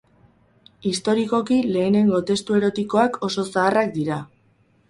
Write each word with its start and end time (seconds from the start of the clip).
Historikoki 0.91 1.59
lehenengo 1.75 2.23
testu 2.31 2.57
erotikoak 2.61 3.23
oso 3.29 3.47
zaharrak 3.49 3.97
dira. 4.01 4.19